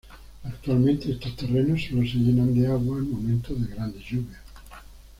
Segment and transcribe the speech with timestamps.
[0.43, 4.41] Actualmente estos terrenos solo se llenan de agua en momentos de grandes lluvias.